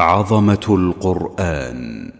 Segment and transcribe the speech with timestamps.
[0.00, 2.12] عظمة القرآن.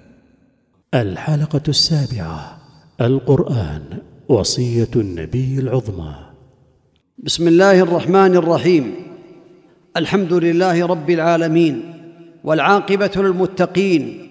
[0.94, 2.58] الحلقة السابعة
[3.00, 3.82] القرآن
[4.29, 6.14] وصية النبي العظمى.
[7.19, 8.95] بسم الله الرحمن الرحيم.
[9.96, 11.95] الحمد لله رب العالمين
[12.45, 14.29] والعاقبة للمتقين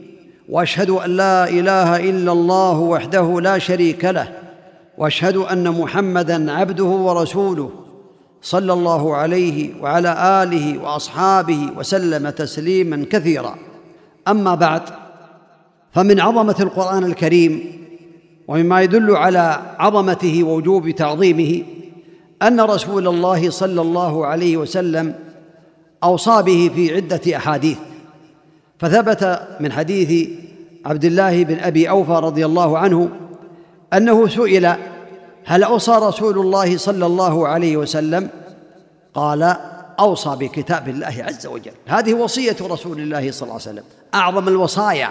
[0.50, 4.28] وأشهد أن لا إله إلا الله وحده لا شريك له
[4.98, 7.72] وأشهد أن محمدا عبده ورسوله
[8.42, 13.56] صلى الله عليه وعلى آله وأصحابه وسلم تسليما كثيرا.
[14.28, 14.82] أما بعد
[15.92, 17.80] فمن عظمة القرآن الكريم
[18.48, 21.64] ومما يدل على عظمته ووجوب تعظيمه
[22.42, 25.16] أن رسول الله صلى الله عليه وسلم
[26.04, 27.78] أوصى به في عدة أحاديث.
[28.80, 30.30] فثبت من حديث
[30.86, 33.10] عبد الله بن أبي أوفى رضي الله عنه
[33.94, 34.76] أنه سئل
[35.50, 38.30] هل أوصى رسول الله صلى الله عليه وسلم؟
[39.14, 39.56] قال
[40.00, 41.72] أوصى بكتاب الله عز وجل.
[41.88, 43.84] هذه وصية رسول الله صلى الله عليه وسلم.
[44.16, 45.10] أعظم الوصايا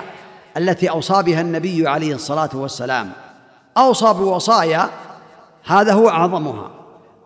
[0.56, 3.10] التي أوصى بها النبي عليه الصلاة والسلام.
[3.76, 4.88] أوصى بوصايا
[5.64, 6.70] هذا هو أعظمها.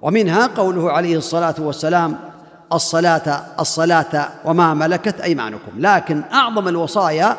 [0.03, 2.17] ومنها قوله عليه الصلاة والسلام
[2.73, 5.73] الصلاة الصلاة وما ملكت أيمانكم.
[5.79, 7.37] لكن أعظم الوصايا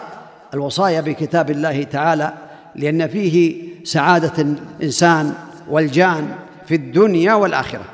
[0.54, 2.34] الوصايا بكتاب الله تعالى
[2.76, 4.44] لأن فيه سعادة
[4.80, 5.34] الإنسان
[5.70, 6.28] والجان
[6.68, 7.86] في الدنيا والآخرة.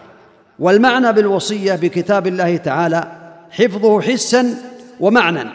[0.59, 3.11] والمعنى بالوصية بكتاب الله تعالى
[3.51, 4.55] حفظه حسا
[4.99, 5.49] ومعنى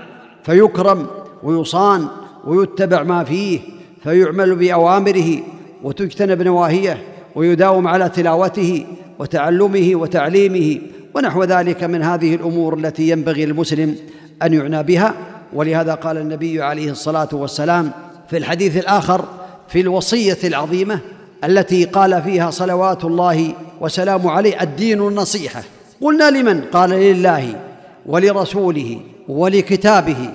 [0.44, 1.06] فيكرم
[1.42, 2.06] ويصان
[2.44, 3.60] ويتبع ما فيه
[4.02, 5.38] فيعمل بأوامره
[5.82, 7.02] وتجتنب نواهيه
[7.34, 8.86] ويداوم على تلاوته
[9.18, 10.80] وتعلمه وتعليمه
[11.14, 13.96] ونحو ذلك من هذه الأمور التي ينبغي للمسلم
[14.42, 15.14] أن يعنى بها.
[15.52, 17.90] ولهذا قال النبي عليه الصلاة والسلام
[18.30, 19.24] في الحديث الآخر
[19.68, 21.00] في الوصية العظيمة
[21.44, 25.62] التي قال فيها صلوات الله وسلام عليه الدين النصيحة.
[26.00, 27.60] قلنا لمن؟ قال لله
[28.06, 30.30] ولرسوله ولكتابه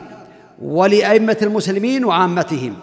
[0.62, 2.74] ولأئمة المسلمين وعامتهم.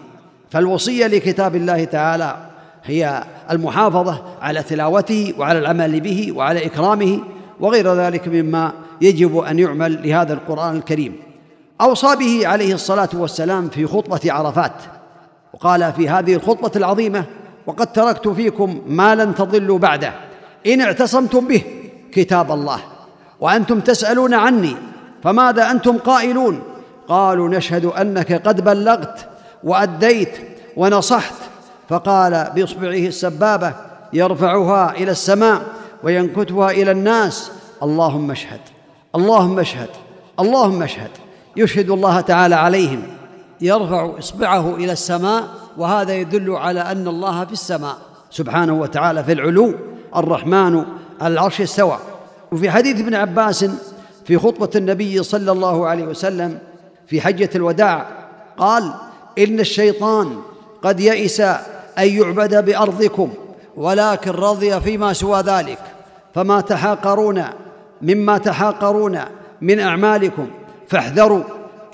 [0.49, 2.37] فالوصية لكتاب الله تعالى
[2.83, 7.19] هي المحافظة على تلاوته وعلى العمل به وعلى إكرامه
[7.59, 8.71] وغير ذلك مما
[9.01, 11.15] يجب أن يعمل لهذا القرآن الكريم.
[11.81, 14.73] أوصى به عليه الصلاة والسلام في خطبة عرفات
[15.53, 17.25] وقال في هذه الخطبة العظيمة
[17.67, 20.13] وقد تركت فيكم ما لن تضلوا بعده.
[20.67, 21.63] إن اعتصمتم به
[22.11, 22.79] كتاب الله.
[23.39, 24.75] وأنتم تسألون عني
[25.23, 26.61] فماذا أنتم قائلون؟
[27.07, 29.27] قالوا نشهد أنك قد بلغت
[29.63, 30.37] وأديت
[30.77, 31.35] ونصحت.
[31.89, 33.73] فقال بإصبعه السبابة
[34.13, 35.61] يرفعها إلى السماء
[36.03, 37.51] وينكتها إلى الناس.
[37.83, 38.59] اللهم اشهد
[39.15, 39.89] اللهم اشهد
[40.39, 41.11] اللهم اشهد.
[41.55, 43.03] يشهد الله تعالى عليهم.
[43.61, 45.43] يرفع إصبعه إلى السماء
[45.77, 47.97] وهذا يدل على أن الله في السماء.
[48.29, 49.73] سبحانه وتعالى في العلو
[50.15, 50.85] الرحمن
[51.21, 51.97] العرش استوى.
[52.51, 53.65] وفي حديث ابن عباس
[54.25, 56.59] في خطبة النبي صلى الله عليه وسلم
[57.07, 58.05] في حجة الوداع
[58.57, 58.93] قال
[59.37, 60.37] إن الشيطان
[60.83, 61.57] قد يئس أن
[61.97, 63.33] يعبد بأرضكم
[63.77, 65.79] ولكن رضي فيما سوى ذلك.
[66.35, 67.43] فما تحاقرون
[68.01, 69.19] مما تحاقرون
[69.61, 70.47] من أعمالكم
[70.87, 71.43] فاحذروا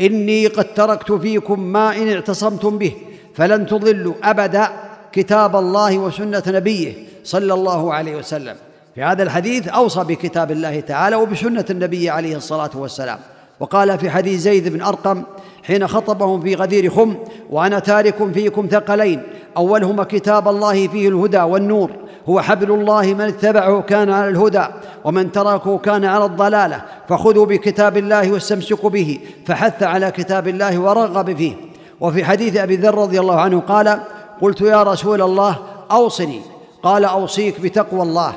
[0.02, 2.94] إني قد تركت فيكم ما إن اعتصمتم به.
[3.34, 4.68] فلن تضلوا أبدا
[5.12, 8.56] كتاب الله وسنة نبيه صلى الله عليه وسلم.
[8.96, 13.20] في هذا الحديث أوصى بكتاب الله تعالى وبسنة النبي عليه الصلاة والسلام.
[13.60, 15.24] وقال في حديث زيد بن أرقم
[15.64, 17.16] حين خطبهم في غدير خم
[17.50, 19.22] وأنا تارك فيكم ثقلين
[19.58, 21.92] أولهما كتاب الله فيه الهدى والنور
[22.30, 24.66] هو حبل الله من اتبعه كان على الهدى
[25.04, 31.38] ومن تركه كان على الضلالة فخذوا بكتاب الله واستمسكوا به فحث على كتاب الله ورغب
[31.38, 31.54] فيه.
[32.02, 34.00] وفي حديث أبي ذر رضي الله عنه قال
[34.42, 35.58] قلت يا رسول الله
[35.92, 36.42] أوصني.
[36.84, 38.34] قال أوصيك بتقوى الله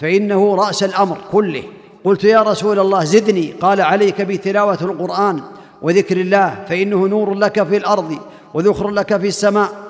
[0.00, 1.62] فإنه رأس الأمر كله.
[2.04, 3.52] قلت يا رسول الله زدني.
[3.60, 5.40] قال عليك بتلاوه القرآن
[5.82, 8.18] وذكر الله فإنه نور لك في الأرض
[8.54, 9.85] وذخر لك في السماء.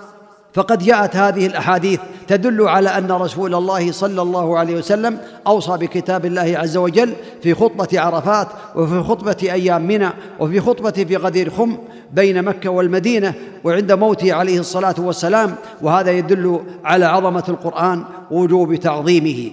[0.56, 6.26] فقد جاءت هذه الأحاديث تدل على أن رسول الله صلى الله عليه وسلم أوصى بكتاب
[6.26, 7.12] الله عز وجل
[7.42, 10.08] في خطبة عرفات وفي خطبة أيام منى
[10.40, 11.76] وفي خطبة في غدير خم
[12.12, 19.50] بين مكة والمدينة وعند موته عليه الصلاة والسلام وهذا يدل على عظمة القرآن ووجوب تعظيمه.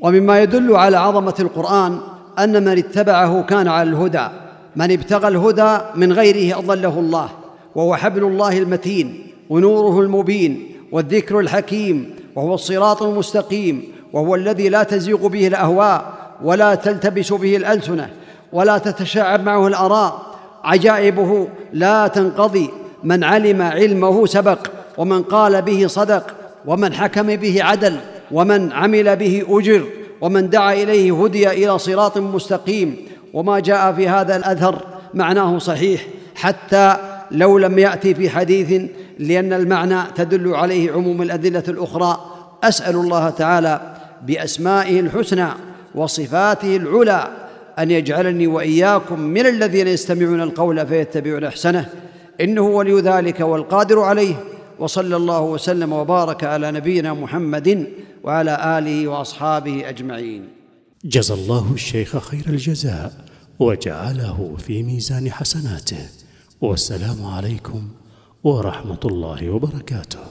[0.00, 1.98] ومما يدل على عظمة القرآن
[2.38, 4.28] أن من اتبعه كان على الهدى
[4.76, 7.28] من ابتغى الهدى من غيره أضله الله
[7.74, 9.26] وهو حبل الله المتين.
[9.50, 13.82] ونوره المبين والذكر الحكيم وهو الصراط المستقيم
[14.12, 16.12] وهو الذي لا تزيغ به الأهواء
[16.44, 18.10] ولا تلتبس به الألسنة
[18.52, 20.26] ولا تتشعب معه الأراء.
[20.64, 22.70] عجائبه لا تنقضي.
[23.04, 24.66] من علم علمه سبق
[24.98, 26.34] ومن قال به صدق
[26.66, 27.96] ومن حكم به عدل
[28.32, 29.84] ومن عمل به أجر
[30.20, 32.96] ومن دعا إليه هدي إلى صراط مستقيم.
[33.32, 34.78] وما جاء في هذا الأثر
[35.14, 36.96] معناه صحيح حتى
[37.30, 38.82] لو لم يأتي في حديث
[39.18, 42.32] لأن المعنى تدل عليه عموم الأدلة الأخرى.
[42.62, 43.96] أسأل الله تعالى
[44.26, 45.48] بأسمائه الحسنى
[45.94, 47.30] وصفاته العلى
[47.78, 51.88] أن يجعلني وإياكم من الذين يستمعون القول فيتبعون أحسنه.
[52.40, 54.34] إنه ولي ذلك والقادر عليه.
[54.78, 57.86] وصلى الله وسلم وبارك على نبينا محمد
[58.24, 60.48] وعلى آله وأصحابه أجمعين.
[61.04, 63.12] جزى الله الشيخ خير الجزاء
[63.58, 66.08] وجعله في ميزان حسناته.
[66.60, 67.88] والسلام عليكم
[68.46, 70.25] ورحمة الله وبركاته.